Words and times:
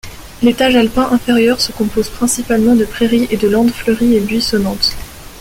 L'étage 0.41 0.75
alpin 0.77 1.07
inférieur 1.11 1.61
se 1.61 1.71
compose 1.71 2.09
principalement 2.09 2.75
de 2.75 2.85
prairies 2.85 3.27
et 3.29 3.37
de 3.37 3.47
landes 3.47 3.69
fleuries 3.69 4.15
et 4.15 4.19
buissonnantes. 4.19 4.95